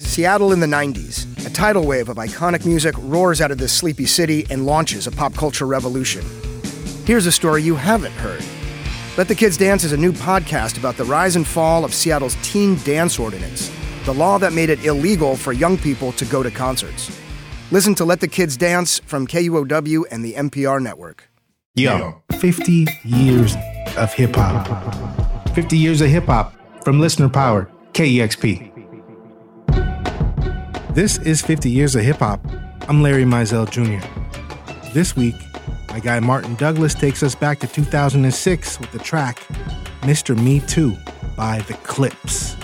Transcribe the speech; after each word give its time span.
Seattle 0.00 0.52
in 0.52 0.60
the 0.60 0.66
90s. 0.66 1.26
A 1.44 1.50
tidal 1.50 1.84
wave 1.84 2.08
of 2.08 2.18
iconic 2.18 2.64
music 2.64 2.94
roars 2.98 3.40
out 3.40 3.50
of 3.50 3.58
this 3.58 3.72
sleepy 3.72 4.06
city 4.06 4.46
and 4.48 4.64
launches 4.64 5.08
a 5.08 5.10
pop 5.10 5.34
culture 5.34 5.66
revolution. 5.66 6.24
Here's 7.04 7.26
a 7.26 7.32
story 7.32 7.62
you 7.64 7.74
haven't 7.74 8.12
heard. 8.12 8.44
Let 9.16 9.26
the 9.26 9.34
Kids 9.34 9.56
Dance 9.56 9.82
is 9.82 9.92
a 9.92 9.96
new 9.96 10.12
podcast 10.12 10.78
about 10.78 10.96
the 10.96 11.04
rise 11.04 11.34
and 11.34 11.44
fall 11.46 11.84
of 11.84 11.92
Seattle's 11.92 12.36
teen 12.42 12.76
dance 12.84 13.18
ordinance, 13.18 13.72
the 14.04 14.14
law 14.14 14.38
that 14.38 14.52
made 14.52 14.70
it 14.70 14.84
illegal 14.84 15.34
for 15.34 15.52
young 15.52 15.76
people 15.76 16.12
to 16.12 16.24
go 16.26 16.44
to 16.44 16.50
concerts. 16.50 17.10
Listen 17.72 17.94
to 17.96 18.04
Let 18.04 18.20
the 18.20 18.28
Kids 18.28 18.56
Dance 18.56 19.00
from 19.00 19.26
KUOW 19.26 20.04
and 20.12 20.24
the 20.24 20.34
NPR 20.34 20.80
network. 20.80 21.28
Yo, 21.74 22.22
50 22.38 22.86
years 23.04 23.56
of 23.96 24.12
hip 24.14 24.36
hop. 24.36 25.48
50 25.56 25.76
years 25.76 26.00
of 26.00 26.08
hip 26.08 26.26
hop 26.26 26.54
from 26.84 27.00
listener 27.00 27.28
power, 27.28 27.68
KEXP. 27.94 28.77
This 30.92 31.18
is 31.18 31.42
50 31.42 31.70
Years 31.70 31.94
of 31.94 32.02
Hip 32.02 32.16
Hop. 32.16 32.40
I'm 32.88 33.02
Larry 33.02 33.24
Mizell 33.24 33.70
Jr. 33.70 34.04
This 34.94 35.14
week, 35.14 35.34
my 35.90 36.00
guy 36.00 36.18
Martin 36.18 36.54
Douglas 36.54 36.94
takes 36.94 37.22
us 37.22 37.34
back 37.34 37.60
to 37.60 37.66
2006 37.66 38.80
with 38.80 38.90
the 38.90 38.98
track 38.98 39.38
Mr. 40.00 40.36
Me 40.36 40.60
Too 40.60 40.96
by 41.36 41.60
The 41.68 41.74
Clipse. 41.74 42.56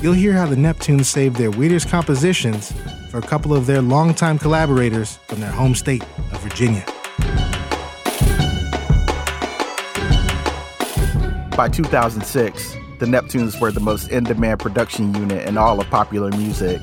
You'll 0.00 0.14
hear 0.14 0.32
how 0.32 0.46
the 0.46 0.56
Neptunes 0.56 1.04
saved 1.04 1.36
their 1.36 1.50
weirdest 1.50 1.88
compositions 1.88 2.72
for 3.10 3.18
a 3.18 3.22
couple 3.22 3.54
of 3.54 3.66
their 3.66 3.82
longtime 3.82 4.38
collaborators 4.38 5.18
from 5.28 5.40
their 5.40 5.52
home 5.52 5.74
state 5.74 6.02
of 6.32 6.40
Virginia. 6.40 6.84
By 11.54 11.68
2006, 11.68 12.76
the 12.98 13.06
Neptunes 13.06 13.60
were 13.60 13.70
the 13.70 13.80
most 13.80 14.08
in 14.08 14.24
demand 14.24 14.58
production 14.58 15.14
unit 15.14 15.46
in 15.46 15.58
all 15.58 15.80
of 15.80 15.88
popular 15.90 16.30
music 16.30 16.80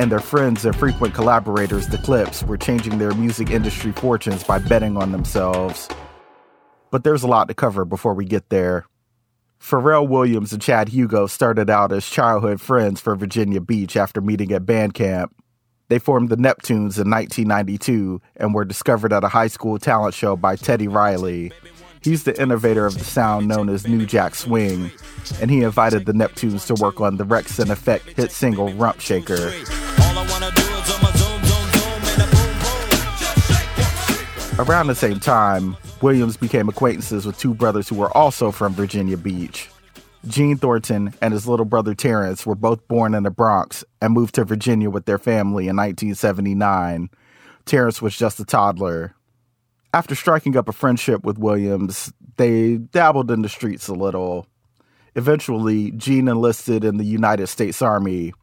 and 0.00 0.10
their 0.10 0.18
friends 0.18 0.64
and 0.64 0.74
frequent 0.74 1.12
collaborators, 1.12 1.88
the 1.88 1.98
Clipse, 1.98 2.42
were 2.42 2.56
changing 2.56 2.96
their 2.96 3.12
music 3.12 3.50
industry 3.50 3.92
fortunes 3.92 4.42
by 4.42 4.58
betting 4.58 4.96
on 4.96 5.12
themselves. 5.12 5.90
But 6.90 7.04
there's 7.04 7.22
a 7.22 7.26
lot 7.26 7.48
to 7.48 7.54
cover 7.54 7.84
before 7.84 8.14
we 8.14 8.24
get 8.24 8.48
there. 8.48 8.86
Pharrell 9.60 10.08
Williams 10.08 10.54
and 10.54 10.62
Chad 10.62 10.88
Hugo 10.88 11.26
started 11.26 11.68
out 11.68 11.92
as 11.92 12.08
childhood 12.08 12.62
friends 12.62 12.98
for 12.98 13.14
Virginia 13.14 13.60
Beach 13.60 13.94
after 13.94 14.22
meeting 14.22 14.52
at 14.52 14.64
band 14.64 14.94
camp. 14.94 15.36
They 15.88 15.98
formed 15.98 16.30
the 16.30 16.36
Neptunes 16.36 16.96
in 16.96 17.10
1992 17.10 18.22
and 18.36 18.54
were 18.54 18.64
discovered 18.64 19.12
at 19.12 19.22
a 19.22 19.28
high 19.28 19.48
school 19.48 19.78
talent 19.78 20.14
show 20.14 20.34
by 20.34 20.56
Teddy 20.56 20.88
Riley. 20.88 21.52
He's 22.02 22.24
the 22.24 22.40
innovator 22.40 22.86
of 22.86 22.96
the 22.96 23.04
sound 23.04 23.48
known 23.48 23.68
as 23.68 23.86
New 23.86 24.06
Jack 24.06 24.34
Swing, 24.34 24.90
and 25.42 25.50
he 25.50 25.62
invited 25.62 26.06
the 26.06 26.14
Neptunes 26.14 26.66
to 26.68 26.82
work 26.82 27.02
on 27.02 27.18
the 27.18 27.26
Wreckx-n-Effect 27.26 28.16
hit 28.16 28.32
single 28.32 28.72
Rump 28.72 29.00
Shaker. 29.00 29.52
Around 34.58 34.88
the 34.88 34.94
same 34.94 35.18
time, 35.18 35.76
Williams 36.02 36.36
became 36.36 36.68
acquaintances 36.68 37.24
with 37.24 37.38
two 37.38 37.54
brothers 37.54 37.88
who 37.88 37.94
were 37.94 38.14
also 38.16 38.50
from 38.50 38.74
Virginia 38.74 39.16
Beach. 39.16 39.70
Gene 40.26 40.58
Thornton 40.58 41.14
and 41.22 41.32
his 41.32 41.46
little 41.46 41.64
brother 41.64 41.94
Terrence 41.94 42.44
were 42.44 42.54
both 42.54 42.86
born 42.86 43.14
in 43.14 43.22
the 43.22 43.30
Bronx 43.30 43.84
and 44.02 44.12
moved 44.12 44.34
to 44.34 44.44
Virginia 44.44 44.90
with 44.90 45.06
their 45.06 45.18
family 45.18 45.64
in 45.64 45.76
1979. 45.76 47.08
Terrence 47.64 48.02
was 48.02 48.16
just 48.16 48.38
a 48.38 48.44
toddler. 48.44 49.14
After 49.94 50.14
striking 50.14 50.56
up 50.56 50.68
a 50.68 50.72
friendship 50.72 51.24
with 51.24 51.38
Williams, 51.38 52.12
they 52.36 52.76
dabbled 52.76 53.30
in 53.30 53.42
the 53.42 53.48
streets 53.48 53.88
a 53.88 53.94
little. 53.94 54.46
Eventually, 55.16 55.90
Gene 55.92 56.28
enlisted 56.28 56.84
in 56.84 56.98
the 56.98 57.04
United 57.04 57.46
States 57.46 57.80
Army. 57.80 58.34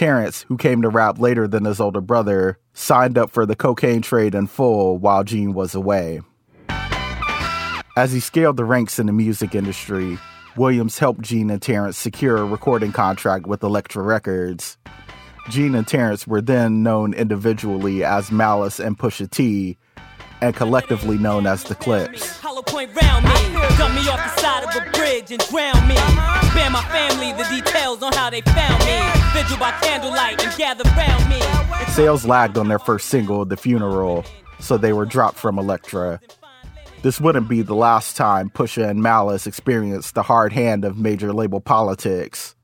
Terrence, 0.00 0.46
who 0.48 0.56
came 0.56 0.80
to 0.80 0.88
rap 0.88 1.18
later 1.18 1.46
than 1.46 1.66
his 1.66 1.78
older 1.78 2.00
brother, 2.00 2.58
signed 2.72 3.18
up 3.18 3.30
for 3.30 3.44
the 3.44 3.54
cocaine 3.54 4.00
trade 4.00 4.34
in 4.34 4.46
full 4.46 4.96
while 4.96 5.24
Gene 5.24 5.52
was 5.52 5.74
away. 5.74 6.22
As 7.98 8.10
he 8.10 8.18
scaled 8.18 8.56
the 8.56 8.64
ranks 8.64 8.98
in 8.98 9.04
the 9.04 9.12
music 9.12 9.54
industry, 9.54 10.18
Williams 10.56 10.98
helped 10.98 11.20
Gene 11.20 11.50
and 11.50 11.60
Terrence 11.60 11.98
secure 11.98 12.38
a 12.38 12.46
recording 12.46 12.92
contract 12.92 13.46
with 13.46 13.62
Elektra 13.62 14.02
Records. 14.02 14.78
Gene 15.50 15.74
and 15.74 15.86
Terrence 15.86 16.26
were 16.26 16.40
then 16.40 16.82
known 16.82 17.12
individually 17.12 18.02
as 18.02 18.32
Malice 18.32 18.80
and 18.80 18.98
Pusha 18.98 19.30
T, 19.30 19.76
and 20.40 20.56
collectively 20.56 21.18
known 21.18 21.46
as 21.46 21.64
the 21.64 21.74
Clipse. 21.74 22.38
Hollow 22.60 22.78
point 22.78 22.94
round 22.94 23.24
me, 23.24 23.32
dump 23.78 23.94
me 23.94 24.06
off 24.08 24.18
the 24.18 24.40
side 24.40 24.64
of 24.64 24.76
a 24.76 24.90
bridge 24.90 25.30
and 25.30 25.40
drown 25.48 25.88
me. 25.88 25.96
Spare 26.50 26.70
my 26.70 26.84
family 26.90 27.32
the 27.32 27.48
details 27.48 28.02
on 28.02 28.12
how 28.12 28.28
they 28.28 28.42
found 28.42 28.84
me. 28.84 29.00
Vigil 29.32 29.56
by 29.56 29.70
candlelight 29.80 30.42
and 30.44 30.58
gather 30.58 30.84
round 30.90 31.28
me. 31.30 31.40
Sales 31.92 32.26
lagged 32.26 32.58
on 32.58 32.68
their 32.68 32.78
first 32.78 33.08
single, 33.08 33.46
The 33.46 33.56
Funeral, 33.56 34.24
so 34.58 34.76
they 34.76 34.92
were 34.92 35.06
dropped 35.06 35.38
from 35.38 35.58
Elektra. 35.58 36.20
This 37.02 37.18
wouldn't 37.18 37.48
be 37.48 37.62
the 37.62 37.74
last 37.74 38.16
time 38.16 38.50
Pusha 38.50 38.90
and 38.90 39.02
Malice 39.02 39.46
experienced 39.46 40.14
the 40.14 40.22
hard 40.22 40.52
hand 40.52 40.84
of 40.84 40.98
major 40.98 41.32
label 41.32 41.60
politics. 41.60 42.54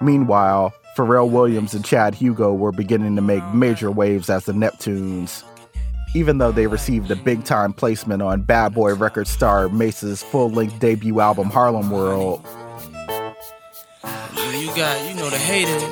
Meanwhile, 0.00 0.72
Pharrell 0.96 1.30
Williams 1.30 1.74
and 1.74 1.84
Chad 1.84 2.16
Hugo 2.16 2.52
were 2.52 2.72
beginning 2.72 3.14
to 3.14 3.22
make 3.22 3.44
major 3.54 3.90
waves 3.92 4.28
as 4.28 4.46
the 4.46 4.52
Neptunes. 4.52 5.44
Even 6.14 6.38
though 6.38 6.52
they 6.52 6.66
received 6.66 7.10
a 7.10 7.16
big 7.16 7.44
time 7.44 7.72
placement 7.72 8.22
on 8.22 8.42
Bad 8.42 8.74
Boy 8.74 8.94
record 8.94 9.26
star 9.28 9.68
Mase's 9.68 10.22
full 10.22 10.50
length 10.50 10.78
debut 10.80 11.20
album 11.20 11.50
Harlem 11.50 11.90
World. 11.90 12.44
You 14.52 14.66
got, 14.74 15.08
you 15.08 15.14
know, 15.14 15.30
the 15.30 15.38
haters. 15.38 15.82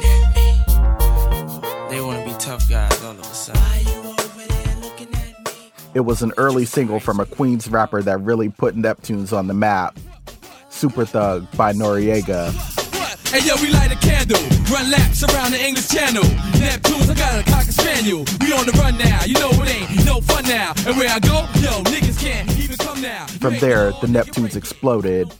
They 1.91 2.01
want 2.01 2.19
to 2.19 2.33
be 2.33 2.37
tough 2.39 2.69
guys 2.69 3.03
all 3.05 3.13
of 3.13 3.21
a 3.21 3.25
sudden. 3.25 3.63
It 5.95 6.01
was 6.01 6.21
an 6.21 6.33
early 6.37 6.67
single 6.67 7.01
from 7.01 7.21
a 7.21 7.27
Queens 7.27 7.69
rapper 7.69 8.03
that 8.03 8.21
really 8.21 8.51
put 8.51 8.77
Neptunes 8.77 9.33
on 9.33 9.47
the 9.47 9.55
map. 9.55 9.99
Super 10.69 11.07
Thug 11.07 11.51
by 11.57 11.73
Noreaga. 11.73 12.53
Hey 13.31 13.47
yo, 13.47 13.55
we 13.63 13.71
light 13.73 13.93
a 13.93 13.97
candle, 13.97 14.41
run 14.71 14.91
laps 14.91 15.23
around 15.25 15.53
the 15.53 15.65
English 15.65 15.89
Channel. 15.89 16.23
Neptunes, 16.57 17.11
I 17.11 17.15
got 17.15 17.41
a 17.41 17.51
cocker 17.51 17.73
spaniel. 17.73 18.25
We 18.41 18.53
on 18.53 18.67
the 18.67 18.73
run 18.79 18.99
now, 18.99 19.25
you 19.25 19.35
know 19.35 19.51
it 19.51 19.69
ain't 19.69 20.07
no 20.07 20.21
fun 20.21 20.45
now. 20.45 20.73
And 20.87 20.97
where 20.97 21.11
I 21.11 21.19
go, 21.19 21.47
yo, 21.61 21.83
niggas 21.85 22.21
can't 22.21 22.51
even 22.59 22.77
come 22.77 23.01
now. 23.01 23.27
From 23.27 23.59
there, 23.59 23.93
the 23.93 24.07
Neptunes 24.07 24.57
exploded, 24.57 25.35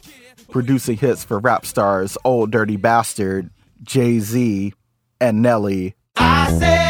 producing 0.51 0.97
hits 0.97 1.25
for 1.25 1.39
rap 1.39 1.67
stars 1.67 2.17
Ol' 2.25 2.47
Dirty 2.47 2.77
Bastard, 2.77 3.51
Jay 3.83 4.19
Z, 4.19 4.75
and 5.21 5.43
Nelly. 5.43 5.95
I 6.17 6.53
said. 6.59 6.87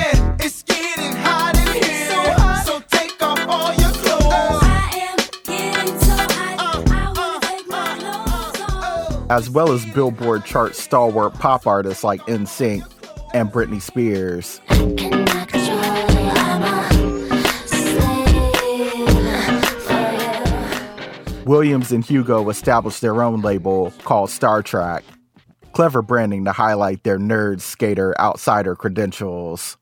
as 9.29 9.51
well 9.51 9.73
as 9.73 9.85
Billboard 9.87 10.45
chart 10.45 10.77
stalwart 10.77 11.35
pop 11.35 11.67
artists 11.67 12.05
like 12.05 12.21
NSYNC 12.23 12.96
and 13.37 13.53
Britney 13.53 13.83
Spears. 13.83 14.63
Williams 21.45 21.93
and 21.93 22.03
Hugo 22.03 22.49
established 22.49 23.03
their 23.03 23.23
own 23.23 23.43
label 23.43 23.93
called 24.05 24.31
Star 24.31 24.63
Trak. 24.63 25.03
Clever 25.73 26.01
branding 26.01 26.47
to 26.47 26.53
highlight 26.53 27.03
their 27.03 27.19
nerd, 27.19 27.61
skater, 27.61 28.19
outsider 28.19 28.75
credentials. 28.75 29.77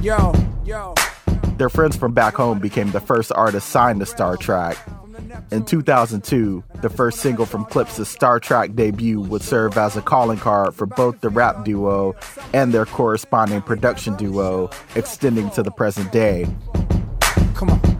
Yo, 0.00 0.32
yo. 0.64 0.94
Their 1.58 1.68
friends 1.68 1.96
from 1.96 2.14
back 2.14 2.34
home 2.34 2.60
became 2.60 2.92
the 2.92 3.00
first 3.00 3.30
artists 3.34 3.68
signed 3.68 4.00
to 4.00 4.06
Star 4.06 4.38
Trak, 4.38 4.78
in 5.50 5.64
2002, 5.64 6.62
the 6.82 6.90
first 6.90 7.20
single 7.20 7.46
from 7.46 7.64
Clipse' 7.64 8.08
Star 8.08 8.40
Trak 8.40 8.76
debut 8.76 9.20
would 9.20 9.42
serve 9.42 9.78
as 9.78 9.96
a 9.96 10.02
calling 10.02 10.38
card 10.38 10.74
for 10.74 10.86
both 10.86 11.20
the 11.20 11.28
rap 11.28 11.64
duo 11.64 12.14
and 12.52 12.72
their 12.72 12.86
corresponding 12.86 13.62
production 13.62 14.16
duo, 14.16 14.70
extending 14.94 15.50
to 15.50 15.62
the 15.62 15.70
present 15.70 16.12
day. 16.12 16.46
Come 17.54 17.70
on. 17.70 17.97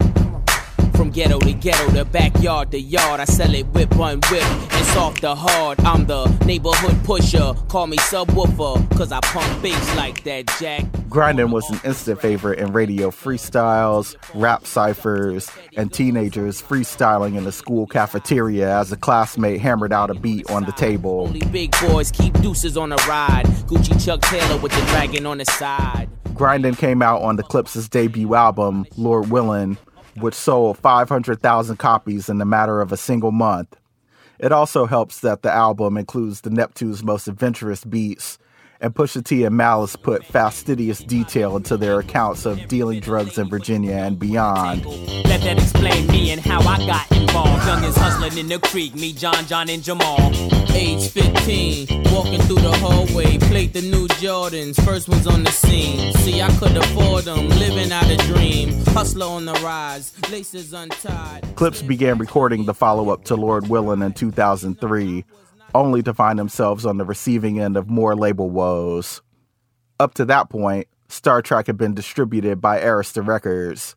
From 1.09 1.15
ghetto 1.15 1.39
to 1.39 1.53
ghetto, 1.53 1.89
the 1.89 2.05
backyard 2.05 2.69
to 2.69 2.79
yard, 2.79 3.19
I 3.19 3.25
sell 3.25 3.51
it 3.55 3.65
whip 3.69 3.95
one 3.95 4.19
whip 4.29 4.43
and 4.43 4.85
soft 4.93 5.21
to 5.21 5.33
hard. 5.33 5.79
I'm 5.79 6.05
the 6.05 6.27
neighborhood 6.45 7.03
pusher. 7.03 7.55
Call 7.67 7.87
me 7.87 7.97
subwoofer, 7.97 8.95
cause 8.95 9.11
I 9.11 9.19
pump 9.21 9.63
bass 9.63 9.95
like 9.95 10.23
that, 10.25 10.45
Jack. 10.59 10.83
Grindin' 11.09 11.49
was 11.49 11.67
an 11.71 11.79
instant 11.83 12.21
favorite 12.21 12.59
in 12.59 12.73
radio 12.73 13.09
freestyles, 13.09 14.15
rap 14.35 14.67
ciphers, 14.67 15.49
and 15.75 15.91
teenagers 15.91 16.61
freestyling 16.61 17.35
in 17.35 17.43
the 17.43 17.51
school 17.51 17.87
cafeteria 17.87 18.77
as 18.77 18.91
a 18.91 18.97
classmate 18.97 19.61
hammered 19.61 19.91
out 19.91 20.11
a 20.11 20.13
beat 20.13 20.47
on 20.51 20.65
the 20.65 20.73
table. 20.73 21.21
Only 21.21 21.43
big 21.47 21.71
boys 21.81 22.11
keep 22.11 22.39
deuces 22.39 22.77
on 22.77 22.91
a 22.91 22.97
ride. 23.07 23.47
Gucci 23.65 23.99
Chuck 24.05 24.21
Taylor 24.21 24.61
with 24.61 24.73
the 24.73 24.85
dragon 24.91 25.25
on 25.25 25.39
the 25.39 25.45
side. 25.45 26.07
Grindin' 26.35 26.77
came 26.77 27.01
out 27.01 27.23
on 27.23 27.35
the 27.35 27.43
Clipse's 27.43 27.89
debut 27.89 28.35
album, 28.35 28.85
Lord 28.95 29.29
Willin', 29.29 29.77
which 30.19 30.35
sold 30.35 30.77
500,000 30.77 31.77
copies 31.77 32.29
in 32.29 32.37
the 32.37 32.45
matter 32.45 32.81
of 32.81 32.91
a 32.91 32.97
single 32.97 33.31
month. 33.31 33.75
It 34.39 34.51
also 34.51 34.85
helps 34.85 35.19
that 35.19 35.41
the 35.41 35.51
album 35.51 35.97
includes 35.97 36.41
the 36.41 36.49
Neptunes' 36.49 37.03
most 37.03 37.27
adventurous 37.27 37.83
beats, 37.83 38.37
and 38.81 38.93
Pusha 38.95 39.23
T 39.23 39.43
and 39.43 39.55
Malice 39.55 39.95
put 39.95 40.25
fastidious 40.25 40.99
detail 40.99 41.57
into 41.57 41.77
their 41.77 41.99
accounts 41.99 42.45
of 42.45 42.67
dealing 42.67 42.99
drugs 42.99 43.37
in 43.37 43.49
Virginia 43.49 43.93
and 43.93 44.17
beyond. 44.17 44.85
Let 44.85 45.41
that 45.41 45.57
explain 45.57 46.07
me 46.07 46.31
and 46.31 46.39
how 46.39 46.61
I 46.61 46.77
got 46.85 47.11
involved. 47.11 47.63
Youngins 47.63 47.97
hustling 47.97 48.37
in 48.37 48.47
the 48.47 48.59
creek, 48.59 48.95
me, 48.95 49.13
John, 49.13 49.45
John, 49.45 49.69
and 49.69 49.83
Jamal. 49.83 50.31
Age 50.71 51.09
15, 51.09 52.03
walking 52.11 52.39
through 52.41 52.61
the 52.61 52.71
hallway, 52.79 53.37
played 53.37 53.73
the 53.73 53.81
new 53.81 54.07
Jordans, 54.07 54.83
first 54.85 55.09
ones 55.09 55.27
on 55.27 55.43
the 55.43 55.51
scene. 55.51 56.13
See, 56.13 56.41
I 56.41 56.49
could 56.57 56.77
afford 56.77 57.25
them, 57.25 57.49
living 57.49 57.91
out 57.91 58.09
a 58.09 58.17
dream. 58.33 58.71
Hustler 58.87 59.25
on 59.25 59.45
the 59.45 59.53
rise, 59.53 60.13
laces 60.31 60.73
untied. 60.73 61.45
Clipse 61.55 61.81
began 61.81 62.17
recording 62.17 62.65
the 62.65 62.73
follow 62.73 63.09
up 63.09 63.25
to 63.25 63.35
Lord 63.35 63.67
Willin' 63.67 64.01
in 64.01 64.13
2003, 64.13 65.25
only 65.75 66.01
to 66.03 66.13
find 66.13 66.39
themselves 66.39 66.85
on 66.85 66.97
the 66.97 67.05
receiving 67.05 67.59
end 67.59 67.77
of 67.77 67.89
more 67.89 68.15
label 68.15 68.49
woes. 68.49 69.21
Up 69.99 70.13
to 70.15 70.25
that 70.25 70.49
point, 70.49 70.87
Star 71.07 71.41
Trak 71.41 71.67
had 71.67 71.77
been 71.77 71.93
distributed 71.93 72.61
by 72.61 72.79
Arista 72.79 73.25
Records. 73.25 73.95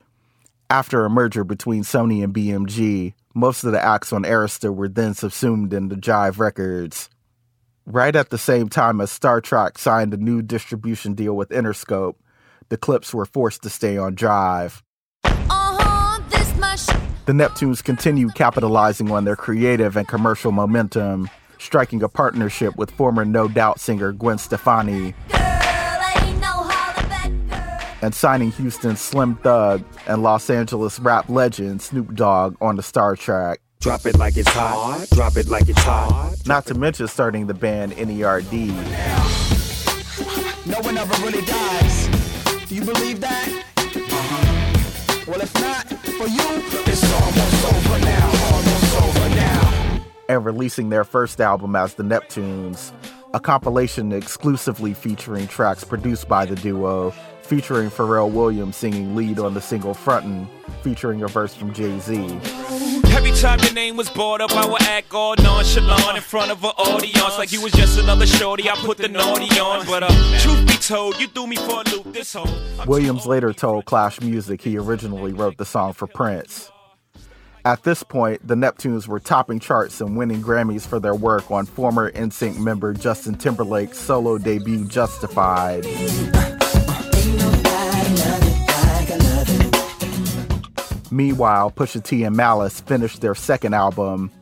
After 0.71 1.05
a 1.05 1.11
merger 1.11 1.45
between 1.45 1.83
Sony 1.83 2.25
and 2.25 2.35
BMG, 2.35 3.15
most 3.35 3.65
of 3.65 3.73
the 3.73 3.85
acts 3.85 4.13
on 4.13 4.23
Arista 4.23 4.75
were 4.75 4.89
then 4.89 5.15
subsumed 5.15 5.73
into 5.73 5.97
Jive 5.97 6.39
Records. 6.39 7.09
Right 7.85 8.15
at 8.15 8.31
the 8.31 8.39
same 8.39 8.69
time 8.69 9.01
as 9.01 9.11
Star 9.11 9.41
Trak 9.41 9.77
signed 9.77 10.15
a 10.15 10.17
new 10.17 10.41
distribution 10.41 11.15
deal 11.15 11.35
with 11.37 11.51
Interscope, 11.51 12.15
the 12.69 12.77
Clipse 12.77 13.13
were 13.13 13.27
forced 13.27 13.63
to 13.65 13.71
stay 13.71 13.99
on 13.99 14.17
Jive. 14.17 14.83
Uh-huh, 15.25 16.21
sh- 16.77 16.87
The 17.27 17.33
Neptunes 17.33 17.83
continued 17.85 18.35
capitalizing 18.35 19.11
on 19.11 19.25
their 19.25 19.37
creative 19.37 19.97
and 19.97 20.09
commercial 20.09 20.53
momentum, 20.53 21.29
striking 21.63 22.03
a 22.03 22.09
partnership 22.09 22.77
with 22.77 22.91
former 22.91 23.25
No 23.25 23.49
Doubt 23.49 23.81
singer 23.81 24.13
Gwen 24.13 24.39
Stefani 24.39 25.15
girl, 25.29 25.41
ain't 26.17 26.41
no 26.41 26.47
holler 26.49 27.09
back 27.09 27.31
girl. 27.49 27.89
and 28.03 28.15
signing 28.15 28.51
Houston's 28.53 29.01
Slim 29.01 29.37
Thug 29.37 29.83
and 30.07 30.23
Los 30.23 30.51
Angeles 30.51 30.99
rap 31.01 31.29
legend 31.29 31.81
Snoop 31.83 32.15
Dogg 32.15 32.57
on 32.61 32.77
the 32.77 32.83
Star 32.83 33.17
Trak. 33.17 33.57
Drop 33.81 34.07
it 34.07 34.17
like 34.17 34.37
it's 34.37 34.49
hot. 34.49 35.07
Drop 35.13 35.37
it 35.37 35.49
like 35.49 35.69
it's 35.69 35.83
hot. 35.83 36.35
Not 36.47 36.67
to 36.67 36.75
mention 36.75 37.09
starting 37.09 37.47
the 37.49 37.55
band 37.55 37.93
NERD. 37.93 38.69
No 40.67 40.79
one 40.81 40.97
ever 40.97 41.15
really 41.27 41.45
dies. 41.45 42.07
Do 42.69 42.75
you 42.77 42.85
believe 42.85 43.21
that? 43.21 43.65
Uh-huh. 43.77 45.25
Well, 45.27 45.41
if 45.41 45.53
not, 45.61 45.89
for 45.89 46.29
you, 46.29 46.92
and 50.33 50.47
releasing 50.47 50.89
their 50.89 51.05
first 51.05 51.41
album 51.41 51.77
as 51.77 51.95
the 51.95 52.03
Neptunes, 52.03 52.93
a 53.35 53.41
compilation 53.41 54.13
exclusively 54.13 54.95
featuring 54.95 55.47
tracks 55.47 55.85
produced 55.85 56.27
by 56.27 56.47
the 56.47 56.57
duo, 56.57 57.11
featuring 57.43 57.91
Pharrell 57.91 58.33
Williams 58.33 58.77
singing 58.77 59.15
lead 59.15 59.39
on 59.39 59.53
the 59.53 59.61
single 59.61 59.93
Frontin', 59.93 60.49
featuring 60.83 61.23
a 61.23 61.29
verse 61.29 61.55
from 61.55 61.75
Jay 61.75 61.99
Z. 61.99 62.15
Every 63.15 63.33
time 63.33 63.61
your 63.61 63.75
name 63.75 63.97
was 63.97 64.09
brought 64.09 64.41
up, 64.41 64.53
I 64.53 64.67
would 64.67 64.83
act 64.83 65.13
all 65.13 65.37
nonchalant 65.37 66.17
in 66.17 66.23
front 66.23 66.51
of 66.51 66.65
an 66.65 66.71
audience 66.71 67.37
like 67.37 67.53
you 67.53 67.61
was 67.61 67.73
just 67.73 67.99
another 67.99 68.27
shorty. 68.27 68.71
I 68.71 68.75
put 68.77 68.97
the 68.97 69.09
naughty 69.09 69.61
on, 69.61 69.85
but 69.85 70.03
uh, 70.03 70.39
truth 70.41 70.67
be 70.67 70.75
told, 70.75 71.21
you 71.21 71.27
threw 71.29 71.47
me 71.47 71.57
for 71.57 71.83
a 71.83 71.91
loop. 71.91 72.15
This 72.15 72.33
whole 72.33 72.49
Williams 72.87 73.27
later 73.27 73.53
told 73.53 73.85
Clash 73.85 74.21
Music 74.23 74.63
he 74.63 74.79
originally 74.79 75.35
wrote 75.35 75.59
the 75.59 75.67
song 75.67 75.93
for 75.93 76.07
Prince. 76.07 76.72
At 77.65 77.85
this 77.85 78.03
point, 78.03 78.45
the 78.47 78.57
Neptunes 78.57 79.07
were 79.07 79.21
topping 79.21 79.61
charts 79.61 80.01
and 80.01 80.17
winning 80.17 80.43
Grammys 80.43 80.85
for 80.85 80.99
their 80.99 81.15
work 81.15 81.49
on 81.49 81.65
former 81.65 82.11
NSYNC 82.11 82.59
member 82.59 82.93
Justin 82.93 83.37
Timberlake's 83.37 83.99
solo 83.99 84.37
debut 84.37 84.85
Justified. 84.89 85.85
Meanwhile, 91.13 91.71
Pusha 91.71 92.03
T 92.03 92.25
and 92.25 92.37
Malice 92.37 92.81
finished 92.81 93.21
their 93.21 93.37
second 93.37 93.75
album 93.75 94.33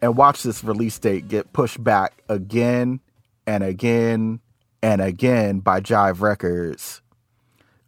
and 0.00 0.16
watched 0.16 0.44
this 0.44 0.62
release 0.62 0.98
date 0.98 1.26
get 1.26 1.52
pushed 1.52 1.82
back 1.82 2.22
again 2.28 3.00
and 3.48 3.64
again 3.64 4.38
and 4.80 5.00
again 5.00 5.58
by 5.58 5.80
Jive 5.80 6.20
Records. 6.20 7.02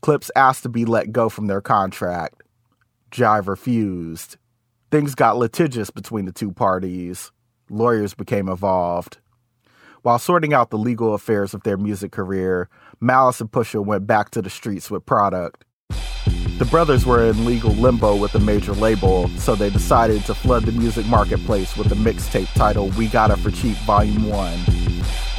Clipse 0.00 0.32
asked 0.34 0.64
to 0.64 0.68
be 0.68 0.84
let 0.84 1.12
go 1.12 1.28
from 1.28 1.46
their 1.46 1.60
contract. 1.60 2.42
Jive 3.12 3.46
refused. 3.46 4.38
Things 4.92 5.14
got 5.14 5.38
litigious 5.38 5.88
between 5.88 6.26
the 6.26 6.32
two 6.32 6.52
parties. 6.52 7.32
Lawyers 7.70 8.12
became 8.12 8.46
involved. 8.46 9.20
While 10.02 10.18
sorting 10.18 10.52
out 10.52 10.68
the 10.68 10.76
legal 10.76 11.14
affairs 11.14 11.54
of 11.54 11.62
their 11.62 11.78
music 11.78 12.12
career, 12.12 12.68
Malice 13.00 13.40
and 13.40 13.50
Pusha 13.50 13.82
went 13.82 14.06
back 14.06 14.28
to 14.32 14.42
the 14.42 14.50
streets 14.50 14.90
with 14.90 15.06
product. 15.06 15.64
The 16.58 16.68
brothers 16.70 17.06
were 17.06 17.24
in 17.24 17.46
legal 17.46 17.70
limbo 17.70 18.16
with 18.16 18.34
a 18.34 18.38
major 18.38 18.74
label, 18.74 19.28
so 19.38 19.54
they 19.54 19.70
decided 19.70 20.26
to 20.26 20.34
flood 20.34 20.64
the 20.64 20.72
music 20.72 21.06
marketplace 21.06 21.74
with 21.74 21.90
a 21.90 21.94
mixtape 21.94 22.52
titled 22.52 22.94
We 22.94 23.08
Got 23.08 23.30
It 23.30 23.38
for 23.38 23.50
Cheap 23.50 23.78
Volume 23.86 24.28
1. 24.28 24.58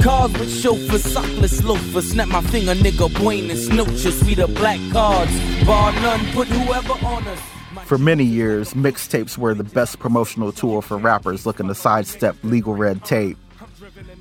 Cars 0.02 0.32
with 0.32 0.52
chauffeurs, 0.52 1.04
sockless 1.04 1.62
loafers. 1.62 2.10
Snap 2.10 2.26
my 2.26 2.40
finger, 2.40 2.74
nigga, 2.74 3.08
Buenos 3.20 3.68
noches. 3.68 4.24
We 4.24 4.34
the 4.34 4.48
black 4.48 4.80
cards. 4.90 5.30
Bar 5.64 5.92
none, 5.92 6.26
put 6.32 6.48
whoever 6.48 6.94
on 7.06 7.28
us. 7.28 7.53
For 7.84 7.98
many 7.98 8.24
years, 8.24 8.72
mixtapes 8.72 9.36
were 9.36 9.54
the 9.54 9.62
best 9.62 9.98
promotional 9.98 10.52
tool 10.52 10.80
for 10.80 10.96
rappers 10.96 11.44
looking 11.44 11.68
to 11.68 11.74
sidestep 11.74 12.36
legal 12.42 12.74
red 12.74 13.04
tape. 13.04 13.36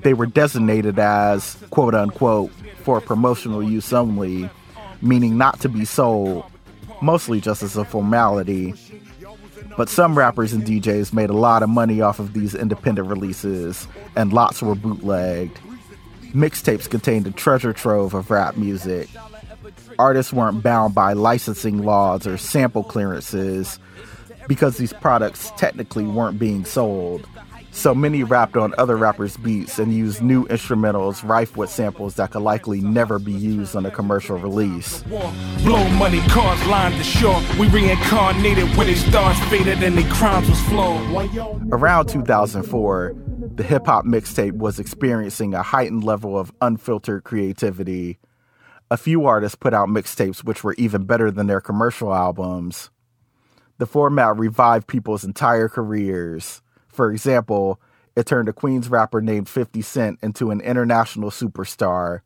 They 0.01 0.13
were 0.13 0.25
designated 0.25 0.99
as, 0.99 1.55
quote 1.69 1.95
unquote, 1.95 2.51
for 2.83 2.99
promotional 2.99 3.63
use 3.63 3.93
only, 3.93 4.49
meaning 5.01 5.37
not 5.37 5.61
to 5.61 5.69
be 5.69 5.85
sold, 5.85 6.43
mostly 7.01 7.39
just 7.39 7.63
as 7.63 7.77
a 7.77 7.85
formality. 7.85 8.73
But 9.77 9.87
some 9.87 10.17
rappers 10.17 10.51
and 10.51 10.63
DJs 10.63 11.13
made 11.13 11.29
a 11.29 11.33
lot 11.33 11.63
of 11.63 11.69
money 11.69 12.01
off 12.01 12.19
of 12.19 12.33
these 12.33 12.53
independent 12.53 13.07
releases, 13.07 13.87
and 14.15 14.33
lots 14.33 14.61
were 14.61 14.75
bootlegged. 14.75 15.57
Mixtapes 16.33 16.89
contained 16.89 17.27
a 17.27 17.31
treasure 17.31 17.73
trove 17.73 18.13
of 18.13 18.29
rap 18.29 18.57
music. 18.57 19.07
Artists 19.99 20.33
weren't 20.33 20.63
bound 20.63 20.95
by 20.95 21.13
licensing 21.13 21.83
laws 21.83 22.25
or 22.25 22.37
sample 22.37 22.83
clearances 22.83 23.79
because 24.47 24.77
these 24.77 24.93
products 24.93 25.51
technically 25.57 26.05
weren't 26.05 26.39
being 26.39 26.65
sold. 26.65 27.27
So 27.71 27.95
many 27.95 28.23
rapped 28.23 28.55
on 28.55 28.75
other 28.77 28.95
rappers' 28.95 29.35
beats 29.35 29.79
and 29.79 29.91
used 29.91 30.21
new 30.21 30.45
instrumentals 30.45 31.27
rife 31.27 31.57
with 31.57 31.71
samples 31.71 32.15
that 32.15 32.29
could 32.29 32.43
likely 32.43 32.81
never 32.81 33.17
be 33.17 33.31
used 33.31 33.75
on 33.75 33.83
a 33.83 33.91
commercial 33.91 34.37
release. 34.37 35.01
Blow 35.63 35.89
money, 35.89 36.19
cars 36.29 36.63
lined 36.67 36.99
the 36.99 37.03
shore. 37.03 37.41
We 37.59 37.67
reincarnated 37.69 38.69
with 38.77 38.87
their 38.87 38.95
stars 38.95 39.39
faded 39.49 39.81
and 39.81 39.97
their 39.97 40.09
crimes 40.11 40.47
was 40.49 40.61
flowed. 40.65 41.31
Around 41.71 42.09
2004, 42.09 43.15
the 43.55 43.63
hip 43.63 43.87
hop 43.87 44.05
mixtape 44.05 44.53
was 44.53 44.77
experiencing 44.77 45.55
a 45.55 45.63
heightened 45.63 46.03
level 46.03 46.37
of 46.37 46.51
unfiltered 46.61 47.23
creativity. 47.23 48.19
A 48.93 48.97
few 48.97 49.25
artists 49.25 49.55
put 49.55 49.73
out 49.73 49.89
mixtapes 49.89 50.43
which 50.43 50.63
were 50.63 50.75
even 50.75 51.05
better 51.05 51.31
than 51.31 51.47
their 51.47 51.59
commercial 51.59 52.13
albums. 52.13 52.91
The 53.79 53.87
format 53.87 54.37
revived 54.37 54.85
people's 54.85 55.23
entire 55.23 55.67
careers. 55.67 56.61
For 56.89 57.11
example, 57.11 57.81
it 58.15 58.27
turned 58.27 58.49
a 58.49 58.53
Queens 58.53 58.89
rapper 58.89 59.19
named 59.19 59.49
50 59.49 59.81
Cent 59.81 60.19
into 60.21 60.51
an 60.51 60.61
international 60.61 61.31
superstar. 61.31 62.19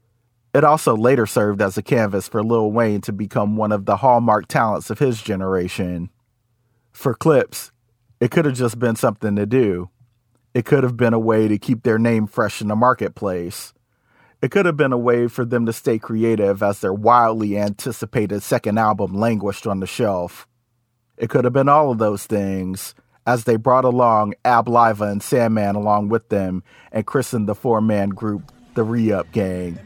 It 0.54 0.66
also 0.66 0.94
later 0.98 1.26
served 1.26 1.62
as 1.62 1.78
a 1.78 1.82
canvas 1.82 2.28
for 2.28 2.44
Lil 2.44 2.70
Wayne 2.70 3.00
to 3.00 3.14
become 3.14 3.56
one 3.56 3.72
of 3.72 3.86
the 3.86 3.96
hallmark 3.96 4.50
talents 4.50 4.90
of 4.90 5.00
his 5.00 5.22
generation. 5.22 6.10
For 6.92 7.14
Clipse, 7.14 7.72
it 8.20 8.30
could 8.30 8.44
have 8.44 8.56
just 8.56 8.78
been 8.78 8.98
something 8.98 9.38
to 9.38 9.46
do. 9.46 9.90
It 10.54 10.66
could 10.66 10.84
have 10.84 10.98
been 10.98 11.14
a 11.14 11.18
way 11.18 11.48
to 11.48 11.58
keep 11.58 11.84
their 11.84 11.98
name 11.98 12.28
fresh 12.28 12.60
in 12.60 12.68
the 12.68 12.76
marketplace. 12.76 13.74
It 14.40 14.52
could 14.52 14.68
have 14.68 14.78
been 14.78 14.94
a 14.94 14.98
way 14.98 15.28
for 15.28 15.46
them 15.46 15.66
to 15.66 15.74
stay 15.74 15.98
creative 15.98 16.62
as 16.62 16.80
their 16.80 16.94
wildly 16.94 17.58
anticipated 17.58 18.44
second 18.44 18.78
album 18.78 19.14
languished 19.16 19.66
on 19.66 19.80
the 19.80 19.88
shelf. 19.88 20.48
It 21.18 21.32
could 21.32 21.44
have 21.44 21.54
been 21.54 21.70
all 21.70 21.92
of 21.92 21.98
those 21.98 22.28
things, 22.28 22.94
as 23.26 23.46
they 23.46 23.56
brought 23.56 23.84
along 23.84 24.36
Ab 24.46 24.68
Liva 24.68 25.12
and 25.12 25.24
Sandman 25.24 25.76
along 25.76 26.10
with 26.10 26.30
them 26.30 26.64
and 26.92 27.06
christened 27.06 27.50
the 27.50 27.56
four 27.56 27.82
man 27.82 28.10
group 28.10 28.52
the 28.76 28.84
Re 28.84 29.12
Up 29.12 29.32
Gang. 29.32 29.80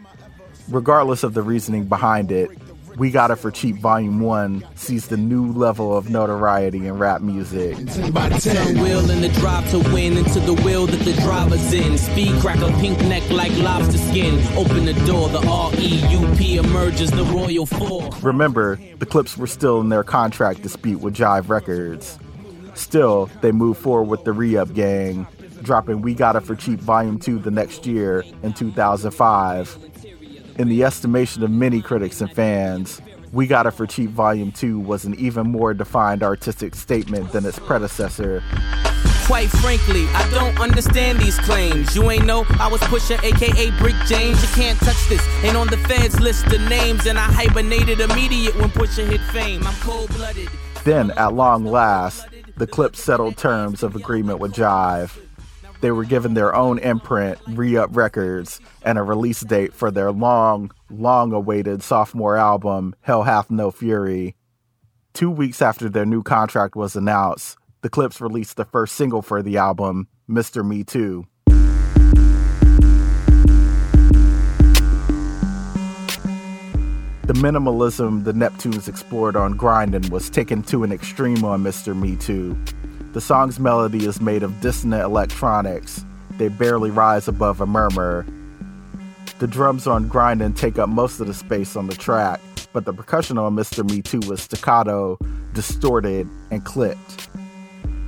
Regardless 0.70 1.24
of 1.24 1.34
the 1.34 1.42
reasoning 1.42 1.86
behind 1.86 2.32
it, 2.32 2.52
We 2.98 3.10
Got 3.12 3.32
It 3.32 3.38
for 3.38 3.52
Cheap 3.52 3.78
Volume 3.78 4.20
1 4.20 4.66
sees 4.76 5.08
the 5.08 5.18
new 5.18 5.52
level 5.52 5.98
of 5.98 6.10
notoriety 6.10 6.88
in 6.88 6.98
rap 6.98 7.22
music. 7.22 7.76
Turn 7.76 8.82
wheel 8.82 9.10
in 9.10 9.22
the 9.22 9.30
to 9.72 9.80
win 9.94 10.18
into 10.18 10.40
the 10.40 10.54
wheel 10.54 10.86
that 10.88 11.00
the 11.00 11.14
driver's 11.22 11.74
in. 11.74 11.98
Speed 11.98 12.40
cracker, 12.42 12.72
pink 12.80 13.00
neck 13.02 13.30
like 13.30 13.56
lobster 13.58 13.98
skin. 13.98 14.40
Open 14.58 14.86
the 14.86 14.94
door, 15.06 15.30
the 15.30 15.46
R 15.48 15.72
E 15.78 16.06
U 16.10 16.36
P 16.36 16.58
emerges, 16.58 17.12
the 17.12 17.24
Royal 17.24 17.66
Four. 17.66 18.10
Remember, 18.22 18.80
the 19.00 19.06
Clipse 19.06 19.38
were 19.38 19.48
still 19.48 19.80
in 19.82 19.90
their 19.90 20.04
contract 20.04 20.62
dispute 20.62 21.00
with 21.00 21.16
Jive 21.16 21.50
Records. 21.50 22.20
Still, 22.74 23.30
they 23.42 23.52
moved 23.52 23.80
forward 23.82 24.10
with 24.10 24.24
the 24.24 24.32
Re 24.32 24.58
Up 24.58 24.74
Gang, 24.74 25.28
dropping 25.62 26.02
We 26.02 26.14
Got 26.14 26.36
It 26.36 26.42
for 26.42 26.56
Cheap 26.56 26.80
Volume 26.80 27.20
2 27.20 27.40
the 27.40 27.52
next 27.52 27.86
year 27.86 28.24
in 28.44 28.54
2005. 28.54 29.78
In 30.62 30.70
the 30.70 30.84
estimation 30.84 31.42
of 31.42 31.50
many 31.50 31.82
critics 31.82 32.22
and 32.22 32.32
fans, 32.32 33.02
We 33.32 33.48
Got 33.48 33.66
It 33.66 33.72
for 33.72 33.88
Cheap 33.88 34.12
Volume 34.12 34.52
2 34.52 34.78
was 34.78 35.06
an 35.06 35.16
even 35.16 35.50
more 35.50 35.74
defined 35.74 36.22
artistic 36.22 36.76
statement 36.76 37.32
than 37.32 37.48
its 37.48 37.58
predecessor. 37.58 38.44
Quite 39.26 39.50
frankly, 39.50 40.06
I 40.10 40.30
don't 40.30 40.60
understand 40.60 41.20
these 41.20 41.40
claims. 41.40 41.96
You 41.96 42.12
ain't 42.12 42.28
know 42.28 42.46
I 42.60 42.68
was 42.68 42.80
Pusha, 42.82 43.18
aka 43.24 43.72
Brick 43.80 43.96
James. 44.06 44.40
You 44.40 44.50
can't 44.50 44.78
touch 44.82 45.10
this. 45.10 45.28
Ain't 45.44 45.58
on 45.58 45.66
the 45.66 45.78
feds 45.78 46.20
list 46.20 46.46
of 46.46 46.62
names, 46.70 47.08
and 47.08 47.18
I 47.18 47.24
hibernated 47.24 48.00
immediate 48.00 48.56
when 48.56 48.70
Pusha 48.70 49.10
hit 49.10 49.22
fame. 49.32 49.66
I'm 49.66 49.74
cold 49.78 50.10
blooded. 50.10 50.48
Then, 50.84 51.10
at 51.18 51.34
long 51.34 51.66
last, 51.66 52.28
the 52.56 52.68
Clipse 52.68 53.02
settled 53.02 53.36
terms 53.36 53.82
of 53.82 53.96
agreement 53.96 54.38
with 54.38 54.54
Jive. 54.54 55.10
They 55.82 55.92
were 55.92 56.06
given 56.06 56.36
their 56.36 56.56
own 56.56 56.78
imprint, 56.78 57.40
Re 57.48 57.76
Up 57.76 57.90
Records, 57.96 58.62
and 58.84 59.00
a 59.00 59.04
release 59.04 59.42
date 59.42 59.74
for 59.74 59.90
their 59.90 60.12
long, 60.12 60.72
long 60.92 61.34
awaited 61.34 61.82
sophomore 61.82 62.38
album, 62.38 62.96
Hell 63.02 63.24
Hath 63.24 63.50
No 63.50 63.72
Fury. 63.72 64.36
Two 65.14 65.32
weeks 65.32 65.60
after 65.60 65.90
their 65.90 66.06
new 66.06 66.22
contract 66.22 66.76
was 66.76 66.96
announced, 66.96 67.58
the 67.82 67.90
Clipse 67.90 68.22
released 68.22 68.58
the 68.58 68.66
first 68.66 68.96
single 68.96 69.24
for 69.24 69.42
the 69.42 69.58
album, 69.58 70.08
Mr. 70.30 70.66
Me 70.66 70.84
Too. 70.84 71.26
The 77.26 77.34
minimalism 77.34 78.24
the 78.24 78.34
Neptunes 78.34 78.88
explored 78.88 79.36
on 79.36 79.58
Grindin' 79.58 80.12
was 80.12 80.30
taken 80.30 80.62
to 80.64 80.84
an 80.84 80.92
extreme 80.92 81.44
on 81.44 81.64
Mr. 81.64 82.00
Me 82.00 82.16
Too. 82.18 82.56
The 83.14 83.20
song's 83.20 83.60
melody 83.60 84.06
is 84.06 84.22
made 84.22 84.42
of 84.42 84.62
dissonant 84.62 85.04
electronics. 85.04 86.06
They 86.38 86.48
barely 86.48 86.92
rise 86.92 87.28
above 87.28 87.60
a 87.60 87.66
murmur. 87.66 88.26
The 89.40 89.48
drums 89.48 89.86
on 89.86 90.08
Grindin' 90.08 90.54
take 90.56 90.80
up 90.80 90.88
most 90.88 91.20
of 91.20 91.28
the 91.28 91.34
space 91.34 91.76
on 91.76 91.88
the 91.88 91.96
track, 91.96 92.40
but 92.72 92.86
the 92.86 92.94
percussion 92.94 93.38
on 93.38 93.54
Mr. 93.54 93.90
Me 93.90 94.02
Too 94.02 94.22
was 94.30 94.44
staccato, 94.44 95.18
distorted, 95.52 96.30
and 96.52 96.64
clipped. 96.64 97.28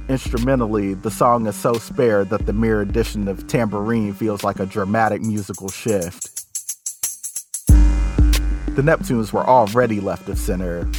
Instrumentally, 0.08 0.94
the 0.94 1.12
song 1.12 1.48
is 1.48 1.56
so 1.58 1.74
spared 1.74 2.30
that 2.30 2.46
the 2.46 2.54
mere 2.54 2.80
addition 2.80 3.28
of 3.28 3.46
tambourine 3.48 4.14
feels 4.14 4.42
like 4.42 4.62
a 4.62 4.66
dramatic 4.66 5.22
musical 5.22 5.68
shift. 5.68 6.46
The 7.68 8.82
Neptunes 8.82 9.34
were 9.34 9.46
already 9.46 10.00
left 10.00 10.30
of 10.30 10.38
center. 10.38 10.90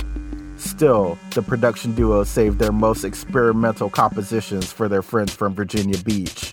Still, 0.74 1.16
the 1.30 1.40
production 1.40 1.94
duo 1.94 2.24
saved 2.24 2.58
their 2.58 2.72
most 2.72 3.04
experimental 3.04 3.88
compositions 3.88 4.72
for 4.72 4.88
their 4.88 5.02
friends 5.02 5.32
from 5.32 5.54
Virginia 5.54 5.96
Beach. 5.98 6.52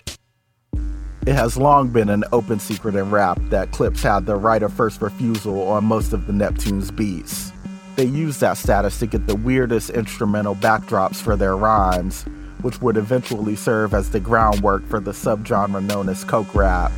It 1.26 1.34
has 1.34 1.56
long 1.56 1.88
been 1.88 2.08
an 2.08 2.22
open 2.30 2.60
secret 2.60 2.94
in 2.94 3.10
rap 3.10 3.40
that 3.50 3.72
Clipse 3.72 4.00
had 4.04 4.26
the 4.26 4.36
right 4.36 4.62
of 4.62 4.72
first 4.72 5.02
refusal 5.02 5.66
on 5.66 5.86
most 5.86 6.12
of 6.12 6.28
the 6.28 6.32
Neptunes 6.32 6.94
beats. 6.94 7.50
They 7.96 8.04
used 8.04 8.40
that 8.42 8.58
status 8.58 9.00
to 9.00 9.08
get 9.08 9.26
the 9.26 9.34
weirdest 9.34 9.90
instrumental 9.90 10.54
backdrops 10.54 11.16
for 11.16 11.34
their 11.34 11.56
rhymes, 11.56 12.22
which 12.60 12.80
would 12.80 12.96
eventually 12.96 13.56
serve 13.56 13.92
as 13.92 14.10
the 14.10 14.20
groundwork 14.20 14.86
for 14.86 15.00
the 15.00 15.10
subgenre 15.10 15.82
known 15.82 16.08
as 16.08 16.22
coke 16.22 16.54
rap. 16.54 16.92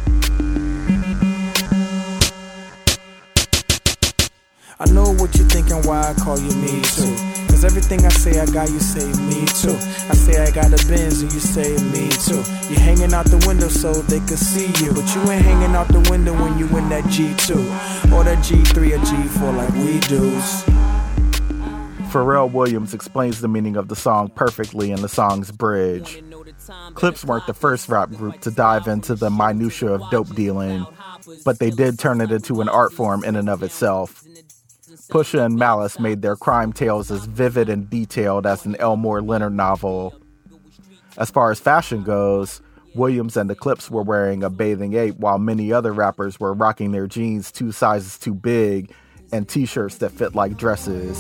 I 4.81 4.91
know 4.91 5.15
what 5.15 5.37
you're 5.37 5.47
thinking, 5.47 5.77
why 5.83 6.11
I 6.11 6.15
call 6.15 6.37
you 6.37 6.53
me 6.57 6.83
too. 6.83 7.15
Cause 7.47 7.65
everything 7.65 8.05
I 8.05 8.09
say, 8.09 8.41
I 8.41 8.47
got 8.47 8.69
you 8.69 8.81
say 8.81 9.07
me 9.23 9.47
too. 9.47 9.77
I 10.11 10.15
say 10.15 10.43
I 10.43 10.51
got 10.51 10.67
a 10.67 10.89
Benz 10.89 11.23
and 11.23 11.33
you 11.33 11.39
say 11.39 11.71
me 11.93 12.09
too. 12.11 12.43
You're 12.69 12.81
hanging 12.81 13.15
out 13.15 13.27
the 13.27 13.43
window 13.47 13.69
so 13.69 13.93
they 13.93 14.19
could 14.19 14.39
see 14.39 14.67
you. 14.85 14.93
But 14.93 15.15
you 15.15 15.31
ain't 15.31 15.45
hanging 15.45 15.77
out 15.77 15.87
the 15.89 16.05
window 16.11 16.33
when 16.35 16.59
you 16.59 16.67
in 16.77 16.89
that 16.89 17.05
G2. 17.05 17.55
Or 18.13 18.25
that 18.25 18.39
G3 18.39 18.95
or 18.95 18.99
G4 18.99 19.57
like 19.57 19.73
we 19.75 20.01
do. 20.09 20.31
Pharrell 22.11 22.51
Williams 22.51 22.95
explains 22.95 23.41
the 23.41 23.49
meaning 23.49 23.77
of 23.77 23.87
the 23.87 23.97
song 23.97 24.29
perfectly 24.29 24.91
in 24.91 25.03
the 25.03 25.09
song's 25.09 25.53
bridge. 25.53 26.23
Clipse 26.95 27.25
weren't 27.25 27.47
the 27.47 27.55
first 27.55 27.89
rap 27.89 28.11
group 28.11 28.41
to 28.41 28.51
dive 28.51 28.89
into 28.89 29.15
the 29.15 29.31
minutiae 29.31 29.93
of 29.93 30.11
dope 30.11 30.35
dealing, 30.35 30.87
but 31.45 31.59
they 31.59 31.71
did 31.71 31.99
turn 31.99 32.21
it 32.21 32.31
into 32.31 32.61
an 32.61 32.69
art 32.69 32.93
form 32.93 33.25
in 33.25 33.37
and 33.37 33.49
of 33.49 33.63
itself. 33.63 34.25
Pusha 35.11 35.45
and 35.45 35.57
Malice 35.57 35.99
made 35.99 36.23
their 36.23 36.37
crime 36.37 36.73
tales 36.73 37.11
as 37.11 37.27
vivid 37.27 37.69
and 37.69 37.89
detailed 37.89 38.47
as 38.47 38.65
an 38.67 38.77
Elmore 38.77 39.23
Leonard 39.23 39.53
novel. 39.53 40.15
As 41.17 41.31
far 41.31 41.51
as 41.51 41.61
fashion 41.61 42.03
goes, 42.03 42.61
Williams 42.95 43.37
and 43.37 43.51
the 43.51 43.55
Clipse 43.55 43.91
were 43.91 44.03
wearing 44.03 44.43
a 44.43 44.51
bathing 44.51 44.95
ape 44.95 45.17
while 45.17 45.39
many 45.39 45.73
other 45.73 45.93
rappers 45.93 46.39
were 46.39 46.53
rocking 46.53 46.93
their 46.93 47.07
jeans 47.07 47.51
two 47.51 47.73
sizes 47.73 48.19
too 48.19 48.35
big 48.35 48.93
and 49.33 49.49
t 49.49 49.67
shirts 49.67 49.99
that 49.99 50.11
fit 50.11 50.35
like 50.35 50.57
dresses. 50.57 51.19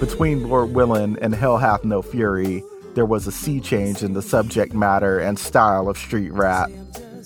Between 0.00 0.48
Lord 0.48 0.74
Willin 0.74 1.18
and 1.20 1.34
Hell 1.34 1.58
Hath 1.58 1.84
No 1.84 2.02
Fury, 2.02 2.62
there 2.94 3.06
was 3.06 3.26
a 3.26 3.32
sea 3.32 3.60
change 3.60 4.02
in 4.02 4.14
the 4.14 4.22
subject 4.22 4.74
matter 4.74 5.18
and 5.18 5.38
style 5.38 5.88
of 5.88 5.96
street 5.96 6.32
rap. 6.32 6.70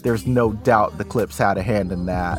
There's 0.03 0.27
no 0.27 0.53
doubt 0.53 0.99
the 0.99 1.05
Clipse 1.05 1.39
had 1.39 1.57
a 1.59 1.63
hand 1.63 1.93
in 1.93 2.07
that. 2.07 2.39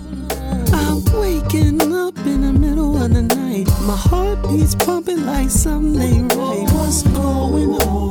I'm 0.73 1.03
waking 1.19 1.81
up 1.93 2.17
in 2.25 2.41
the 2.41 2.51
middle 2.51 3.01
of 3.01 3.13
the 3.13 3.21
night. 3.21 3.67
My 3.87 3.95
heart 3.95 4.41
beats 4.43 4.75
pumping 4.75 5.25
like 5.25 5.49
something 5.49 6.27
right. 6.27 6.69
What's 6.73 7.03
going 7.03 7.71
on? 7.81 8.03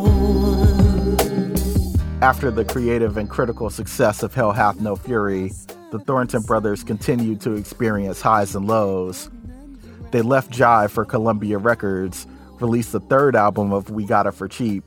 After 2.22 2.50
the 2.50 2.64
creative 2.64 3.18
and 3.18 3.28
critical 3.28 3.68
success 3.68 4.22
of 4.22 4.32
Hell 4.32 4.52
Hath 4.52 4.80
No 4.80 4.96
Fury, 4.96 5.52
the 5.90 5.98
Thornton 5.98 6.40
brothers 6.42 6.82
continued 6.82 7.42
to 7.42 7.52
experience 7.54 8.22
highs 8.22 8.54
and 8.54 8.66
lows. 8.66 9.28
They 10.12 10.22
left 10.22 10.50
Jive 10.50 10.90
for 10.90 11.04
Columbia 11.04 11.58
Records, 11.58 12.26
released 12.58 12.92
the 12.92 13.00
third 13.00 13.36
album 13.36 13.72
of 13.72 13.90
We 13.90 14.06
Got 14.06 14.26
It 14.26 14.32
for 14.32 14.48
Cheap, 14.48 14.84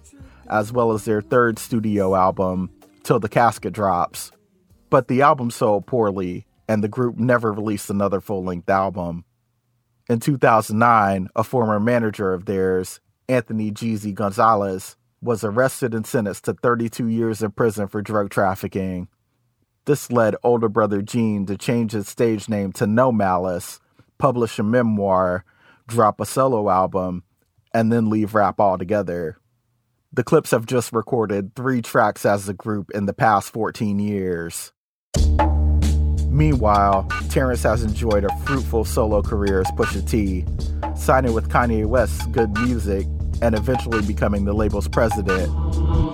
as 0.50 0.72
well 0.72 0.92
as 0.92 1.06
their 1.06 1.22
third 1.22 1.60
studio 1.60 2.16
album, 2.16 2.72
Till 3.04 3.20
the 3.20 3.30
Casket 3.30 3.74
Drops. 3.74 4.32
But 4.96 5.10
the 5.10 5.24
album 5.24 5.52
sold 5.52 5.88
poorly, 5.88 6.46
and 6.70 6.82
the 6.82 6.88
group 6.88 7.18
never 7.18 7.52
released 7.52 7.90
another 7.90 8.22
full 8.22 8.46
length 8.46 8.70
album. 8.70 9.26
In 10.08 10.22
2009, 10.22 11.28
a 11.36 11.44
former 11.44 11.82
manager 11.82 12.34
of 12.34 12.46
theirs, 12.46 13.02
Anthony 13.28 13.74
Geezy 13.74 14.14
Gonzalez, 14.14 14.96
was 15.22 15.44
arrested 15.44 15.94
and 15.94 16.08
sentenced 16.08 16.46
to 16.46 16.54
32 16.54 17.10
years 17.10 17.44
in 17.44 17.52
prison 17.52 17.90
for 17.90 18.02
drug 18.02 18.30
trafficking. 18.30 19.10
This 19.84 20.14
led 20.14 20.38
older 20.44 20.70
brother 20.70 21.02
Gene 21.02 21.46
to 21.48 21.58
change 21.58 21.92
his 21.92 22.08
stage 22.08 22.48
name 22.48 22.72
to 22.72 22.88
No 22.88 23.12
Malice, 23.12 23.82
publish 24.18 24.58
a 24.60 24.64
memoir, 24.64 25.44
drop 25.90 26.22
a 26.22 26.26
solo 26.26 26.70
album, 26.70 27.24
and 27.74 27.92
then 27.92 28.10
leave 28.10 28.34
rap 28.34 28.62
altogether. 28.62 29.36
The 30.14 30.24
Clipse 30.24 30.52
have 30.52 30.66
just 30.66 30.94
recorded 30.94 31.54
three 31.54 31.82
tracks 31.82 32.26
as 32.26 32.48
a 32.48 32.54
group 32.54 32.92
in 32.92 33.08
the 33.08 33.14
past 33.14 33.52
14 33.52 34.00
years. 34.00 34.72
Meanwhile, 36.30 37.08
Terrence 37.30 37.64
has 37.64 37.84
enjoyed 37.84 38.26
a 38.26 38.38
fruitful 38.40 38.84
solo 38.84 39.22
career 39.22 39.62
as 39.62 39.68
Pusha 39.72 40.08
T, 40.08 40.46
signing 40.98 41.34
with 41.34 41.50
Kanye 41.50 41.86
West's 41.86 42.26
Good 42.28 42.54
Music 42.58 43.08
and 43.42 43.56
eventually 43.56 44.02
becoming 44.02 44.46
the 44.46 44.54
label's 44.54 44.88
president. 44.88 45.50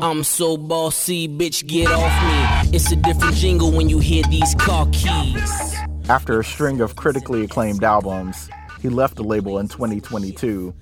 I'm 0.04 0.24
so 0.24 0.58
bossy, 0.58 1.28
bitch, 1.28 1.66
get 1.68 1.88
off 1.88 2.66
me. 2.66 2.76
It's 2.76 2.92
a 2.92 2.96
different 2.96 3.36
jingle 3.36 3.72
when 3.72 3.90
you 3.90 4.00
hear 4.00 4.24
these 4.24 4.56
car 4.56 4.88
keys. 4.92 5.76
After 6.10 6.40
a 6.40 6.44
string 6.44 6.82
of 6.82 6.96
critically 6.96 7.44
acclaimed 7.44 7.84
albums, 7.84 8.50
he 8.82 8.90
left 8.90 9.16
the 9.16 9.24
label 9.24 9.60
in 9.60 9.68
2022, 9.68 10.74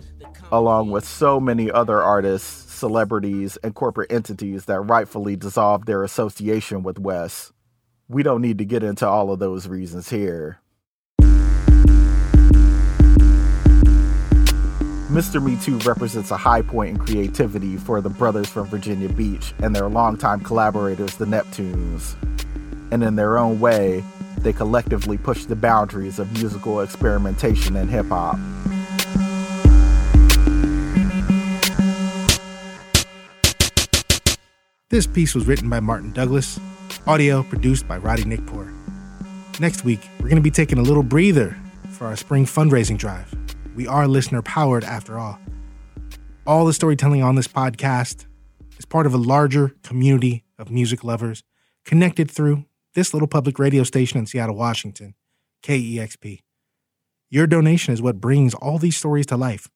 along 0.51 0.91
with 0.91 1.05
so 1.05 1.39
many 1.39 1.69
other 1.69 2.01
artists, 2.01 2.73
celebrities, 2.73 3.57
and 3.57 3.75
corporate 3.75 4.11
entities 4.11 4.65
that 4.65 4.79
rightfully 4.81 5.35
dissolved 5.35 5.85
their 5.85 6.03
association 6.03 6.83
with 6.83 6.97
West. 6.99 7.51
We 8.11 8.23
don't 8.23 8.41
need 8.41 8.57
to 8.57 8.65
get 8.65 8.81
into 8.81 9.07
all 9.07 9.31
of 9.31 9.37
those 9.37 9.67
reasons 9.67 10.09
here. 10.09 10.59
Mr. 15.11 15.43
Me 15.43 15.55
Too 15.61 15.77
represents 15.87 16.31
a 16.31 16.37
high 16.37 16.63
point 16.63 16.89
in 16.89 16.97
creativity 16.97 17.77
for 17.77 18.01
the 18.01 18.09
brothers 18.09 18.49
from 18.49 18.65
Virginia 18.65 19.09
Beach 19.09 19.53
and 19.59 19.75
their 19.75 19.87
longtime 19.87 20.39
collaborators, 20.39 21.17
the 21.17 21.25
Neptunes. 21.25 22.15
And 22.91 23.03
in 23.03 23.15
their 23.15 23.37
own 23.37 23.59
way, 23.59 24.03
they 24.39 24.53
collectively 24.53 25.19
push 25.19 25.45
the 25.45 25.55
boundaries 25.55 26.17
of 26.17 26.33
musical 26.33 26.81
experimentation 26.81 27.75
and 27.75 27.91
hip 27.91 28.07
hop. 28.07 28.39
This 34.89 35.05
piece 35.05 35.35
was 35.35 35.45
written 35.45 35.69
by 35.69 35.79
Martin 35.79 36.11
Douglas, 36.11 36.59
audio 37.07 37.43
produced 37.43 37.87
by 37.87 37.97
Roddy 37.97 38.23
Nikpour. 38.23 38.73
Next 39.59 39.83
week, 39.83 40.09
we're 40.19 40.29
going 40.29 40.35
to 40.35 40.41
be 40.41 40.51
taking 40.51 40.77
a 40.77 40.83
little 40.83 41.03
breather 41.03 41.57
for 41.91 42.07
our 42.07 42.15
spring 42.15 42.45
fundraising 42.45 42.97
drive. 42.97 43.33
We 43.75 43.87
are 43.87 44.07
listener 44.07 44.41
powered 44.41 44.83
after 44.83 45.17
all. 45.17 45.39
All 46.47 46.65
the 46.65 46.73
storytelling 46.73 47.21
on 47.23 47.35
this 47.35 47.47
podcast, 47.47 48.25
is 48.79 48.85
part 48.85 49.05
of 49.05 49.13
a 49.13 49.17
larger 49.17 49.75
community 49.83 50.45
of 50.57 50.71
music 50.71 51.03
lovers 51.03 51.43
connected 51.85 52.31
through 52.31 52.65
this 52.95 53.13
little 53.13 53.27
public 53.27 53.59
radio 53.59 53.83
station 53.83 54.17
in 54.17 54.25
Seattle, 54.25 54.55
Washington, 54.55 55.13
KEXP. 55.61 56.39
Your 57.29 57.45
donation 57.45 57.93
is 57.93 58.01
what 58.01 58.21
brings 58.21 58.55
all 58.55 58.79
these 58.79 58.97
stories 58.97 59.27
to 59.27 59.37
life. 59.37 59.69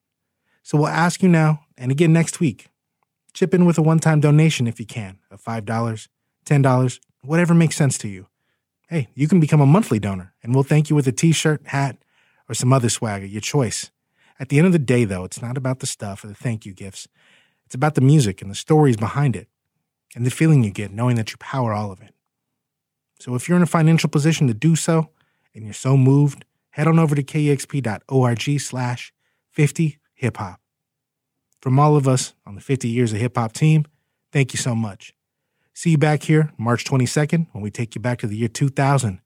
So 0.62 0.78
we'll 0.78 0.88
ask 0.88 1.22
you 1.22 1.28
now 1.28 1.60
and 1.76 1.92
again 1.92 2.12
next 2.12 2.40
week. 2.40 2.66
Chip 3.34 3.52
in 3.54 3.66
with 3.66 3.78
a 3.78 3.82
one 3.82 3.98
time 3.98 4.20
donation 4.20 4.66
if 4.66 4.80
you 4.80 4.86
can 4.86 5.18
of 5.30 5.42
$5, 5.42 6.08
$10, 6.44 7.00
whatever 7.22 7.54
makes 7.54 7.76
sense 7.76 7.98
to 7.98 8.08
you. 8.08 8.26
Hey, 8.88 9.08
you 9.14 9.28
can 9.28 9.40
become 9.40 9.60
a 9.60 9.66
monthly 9.66 9.98
donor 9.98 10.34
and 10.42 10.54
we'll 10.54 10.64
thank 10.64 10.90
you 10.90 10.96
with 10.96 11.06
a 11.06 11.12
t 11.12 11.32
shirt, 11.32 11.66
hat, 11.66 11.98
or 12.48 12.54
some 12.54 12.72
other 12.72 12.88
swag 12.88 13.22
at 13.22 13.30
your 13.30 13.40
choice. 13.40 13.90
At 14.38 14.48
the 14.48 14.58
end 14.58 14.66
of 14.66 14.72
the 14.72 14.78
day, 14.78 15.04
though, 15.04 15.24
it's 15.24 15.40
not 15.40 15.56
about 15.56 15.80
the 15.80 15.86
stuff 15.86 16.24
or 16.24 16.28
the 16.28 16.34
thank 16.34 16.66
you 16.66 16.74
gifts. 16.74 17.08
It's 17.66 17.74
about 17.74 17.94
the 17.94 18.00
music 18.00 18.42
and 18.42 18.50
the 18.50 18.56
stories 18.56 18.96
behind 18.96 19.36
it 19.36 19.48
and 20.14 20.26
the 20.26 20.30
feeling 20.30 20.62
you 20.62 20.70
get 20.70 20.92
knowing 20.92 21.16
that 21.16 21.30
you 21.30 21.36
power 21.38 21.72
all 21.72 21.90
of 21.90 22.00
it. 22.02 22.14
So 23.18 23.34
if 23.34 23.48
you're 23.48 23.56
in 23.56 23.62
a 23.62 23.66
financial 23.66 24.10
position 24.10 24.46
to 24.48 24.54
do 24.54 24.76
so 24.76 25.10
and 25.54 25.64
you're 25.64 25.72
so 25.72 25.96
moved, 25.96 26.44
head 26.70 26.86
on 26.86 26.98
over 26.98 27.14
to 27.14 27.22
kexp.org 27.22 28.60
slash 28.60 29.12
50 29.50 29.98
hip 30.14 30.36
hop. 30.36 30.60
From 31.60 31.78
all 31.78 31.96
of 31.96 32.06
us 32.06 32.34
on 32.44 32.56
the 32.56 32.60
50 32.60 32.88
Years 32.88 33.12
of 33.12 33.20
Hip 33.20 33.36
Hop 33.36 33.54
team, 33.54 33.86
thank 34.30 34.52
you 34.52 34.58
so 34.58 34.74
much. 34.74 35.14
See 35.76 35.90
you 35.90 35.98
back 35.98 36.22
here 36.22 36.52
March 36.56 36.84
22nd 36.84 37.48
when 37.50 37.60
we 37.60 37.68
take 37.68 37.96
you 37.96 38.00
back 38.00 38.20
to 38.20 38.28
the 38.28 38.36
year 38.36 38.46
2000. 38.46 39.20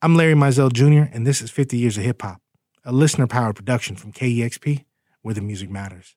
I'm 0.00 0.14
Larry 0.14 0.34
Mizell 0.34 0.72
Jr., 0.72 1.12
and 1.12 1.26
this 1.26 1.42
is 1.42 1.50
50 1.50 1.76
Years 1.76 1.98
of 1.98 2.04
Hip 2.04 2.22
Hop, 2.22 2.40
a 2.84 2.92
listener 2.92 3.26
powered 3.26 3.56
production 3.56 3.96
from 3.96 4.12
KEXP, 4.12 4.84
where 5.22 5.34
the 5.34 5.40
music 5.40 5.68
matters. 5.68 6.14